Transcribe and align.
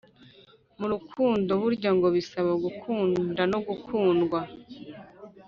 murukundo 0.79 1.51
burya 1.61 1.91
ngo 1.97 2.07
bisaba 2.15 2.51
gukunda 2.63 3.41
no 3.51 3.59
gukundwa 3.67 4.39